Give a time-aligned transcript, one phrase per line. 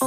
[0.00, 0.06] 嗨，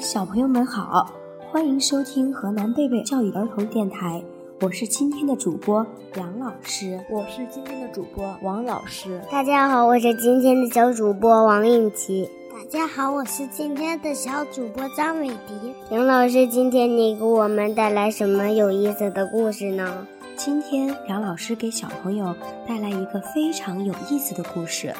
[0.00, 1.08] 小朋友们好，
[1.52, 4.20] 欢迎收听河南贝贝教育儿童电台，
[4.62, 5.86] 我是今天的主播
[6.16, 6.98] 杨老师。
[7.08, 9.20] 我是今天的主播王老师。
[9.30, 12.28] 大家好，我是今天的小主播王应琪。
[12.54, 15.74] 大家好，我是今天的小主播张伟迪。
[15.90, 20.06] 杨老师，今天你给我们带来什么有意思的故事呢？
[20.36, 22.32] 今天杨老师给小朋友
[22.68, 24.94] 带来一个非常有意思的故事，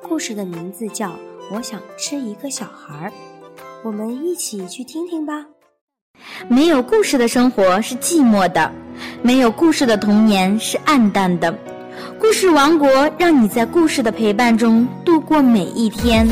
[0.00, 1.08] 故事的名字叫
[1.52, 3.08] 《我想吃一个小孩儿》，
[3.82, 5.44] 我们一起去听听吧。
[6.46, 8.70] 没有故事的生活是寂寞的，
[9.20, 11.52] 没有故事的童年是暗淡的。
[12.20, 16.28] 故事王国让你在故事的陪伴中度过每一天。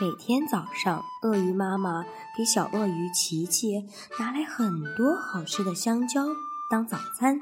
[0.00, 2.04] 每天早上，鳄鱼妈妈
[2.36, 3.84] 给小鳄鱼琪琪
[4.20, 6.24] 拿来很多好吃的香蕉
[6.70, 7.36] 当早餐。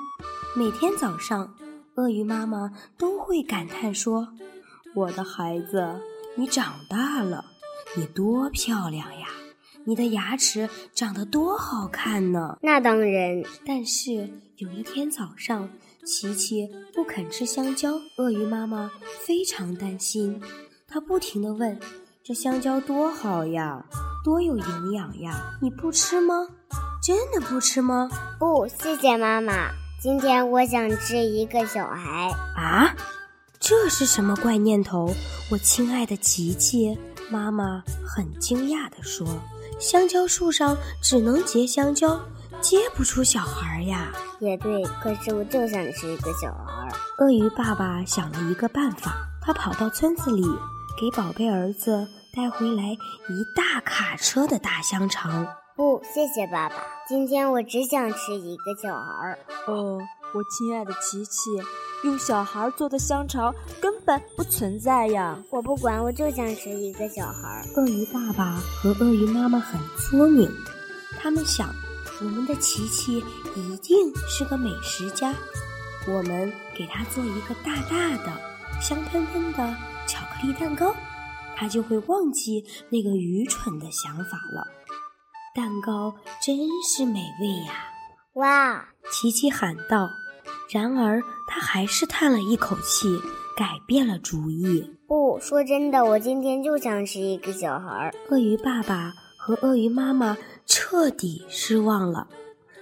[0.56, 1.54] 每天早上，
[1.96, 4.28] 鳄鱼妈妈都会感叹说
[4.96, 6.00] ：“我的孩子，
[6.34, 7.44] 你长大了，
[7.94, 9.28] 你多漂亮呀！
[9.84, 13.42] 你的牙齿长得多好看呢！”那当然。
[13.66, 15.68] 但是有一天早上，
[16.06, 18.90] 琪琪不肯吃香蕉，鳄鱼妈妈
[19.26, 20.40] 非常担心，
[20.88, 21.78] 她不停地问。
[22.26, 23.84] 这香蕉多好呀，
[24.24, 25.56] 多有营养呀！
[25.62, 26.34] 你不吃吗？
[27.00, 28.10] 真的不吃吗？
[28.36, 29.70] 不，谢谢妈妈。
[30.02, 32.28] 今天我想吃一个小孩。
[32.56, 32.92] 啊，
[33.60, 35.14] 这是什么怪念头？
[35.52, 36.98] 我亲爱的琪琪，
[37.30, 39.24] 妈妈很惊讶地说
[39.78, 42.20] ：“香蕉树上只能结香蕉，
[42.60, 44.10] 结不出小孩呀。”
[44.42, 46.92] 也对，可是我就想吃一个小孩。
[47.18, 50.44] 鳄鱼爸爸想了一个办法，他跑到村子里。
[50.98, 55.46] 给宝贝儿子带回来一大卡车的大香肠。
[55.76, 56.76] 不，谢谢爸爸。
[57.06, 59.38] 今天我只想吃一个小孩儿。
[59.66, 60.00] 哦，
[60.32, 61.50] 我亲爱的琪琪，
[62.02, 65.38] 用小孩做的香肠根本不存在呀！
[65.50, 67.66] 我不管，我就想吃一个小孩儿。
[67.76, 70.50] 鳄鱼爸爸和鳄鱼妈妈很聪明，
[71.20, 71.68] 他们想，
[72.22, 73.22] 我们的琪琪
[73.54, 75.34] 一定是个美食家，
[76.08, 78.32] 我们给他做一个大大的、
[78.80, 79.76] 香喷喷的。
[80.36, 80.94] 巧克力蛋糕，
[81.56, 84.66] 他就会忘记那个愚蠢的想法了。
[85.54, 87.72] 蛋糕真是美味呀！
[88.34, 90.10] 哇，琪琪喊道。
[90.70, 93.08] 然而他还是叹了一口气，
[93.56, 94.90] 改变了主意。
[95.06, 98.12] 不说真的，我今天就想吃一个小孩。
[98.28, 100.36] 鳄鱼爸爸和鳄鱼妈妈
[100.66, 102.28] 彻底失望了，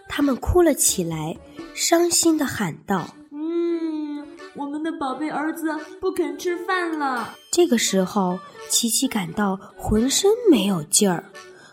[0.08, 1.36] 他们哭了起来，
[1.74, 3.14] 伤心地喊道。
[4.84, 7.34] 的宝贝儿子不肯吃饭了。
[7.50, 11.24] 这个时候，琪琪感到浑身没有劲儿，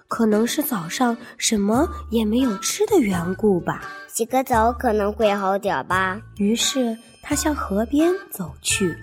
[0.08, 3.82] 可能是早上什么也没有吃的缘故吧。
[4.08, 6.20] 洗个澡可能会好点吧。
[6.38, 8.96] 于是他向河边走去，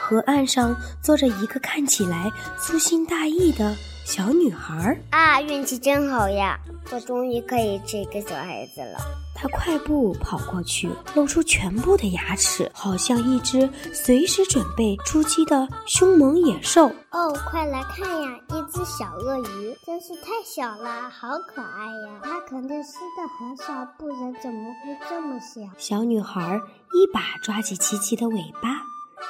[0.00, 4.98] 河岸上坐着一个看起来粗心大意的小女孩。
[5.10, 6.58] 啊，运气真好呀！
[6.90, 8.98] 我终于可以吃一个小孩子了。
[9.34, 16.88] 她快步跑过去，露出全部的牙齿，好像一只随时准备出击的凶猛野兽。
[17.10, 22.20] 哦，快来看呀，一只小鳄鱼，真是太小了，好可爱呀！
[22.22, 25.62] 它肯定吃的很少，不然怎么会这么小？
[25.78, 26.60] 小女孩
[26.92, 28.68] 一把抓起琪琪的尾巴，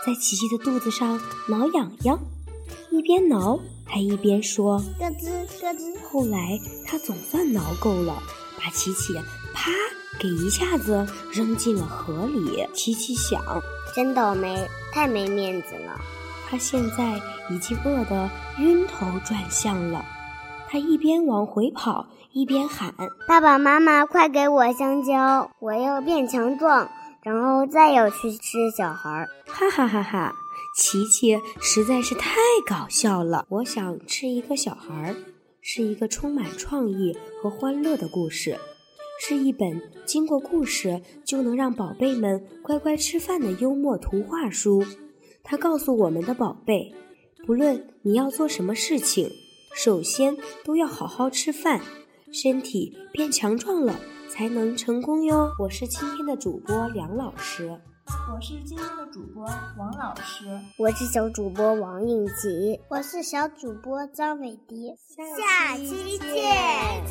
[0.04, 2.18] 在琪琪的肚子上挠痒痒，
[2.92, 8.22] 一边挠还一边说：“咯吱咯吱。”后来他总算挠够了，
[8.58, 9.14] 把琪琪
[9.52, 9.70] 啪。
[10.20, 12.68] 给一下子扔进了河里。
[12.74, 13.42] 琪琪想，
[13.96, 15.98] 真倒霉，太没面子了。
[16.46, 17.18] 他现在
[17.50, 20.04] 已经饿得晕头转向了。
[20.68, 22.94] 他一边往回跑，一边喊
[23.26, 25.50] ：“爸爸妈妈，快给我香蕉！
[25.58, 26.88] 我要变强壮，
[27.22, 30.36] 然后再要去吃小孩。”哈哈哈哈！
[30.74, 33.46] 琪琪实在是太搞笑了。
[33.50, 35.16] 我想吃一个小孩儿，
[35.60, 38.58] 是一个充满创意和欢乐的故事。
[39.20, 44.82] 是一本经过故事就能让宝贝们乖乖吃饭的幽默图画书。
[45.44, 46.92] 它告诉我们的宝贝，
[47.46, 49.30] 不论你要做什么事情，
[49.76, 51.82] 首先都要好好吃饭，
[52.32, 55.52] 身体变强壮了，才能成功哟。
[55.60, 59.44] 我是今天的主播梁老师，我是今天的主播
[59.76, 60.46] 王老师，
[60.76, 64.96] 我是小主播王应吉，我是小主播张伟迪。
[65.36, 67.04] 下期见。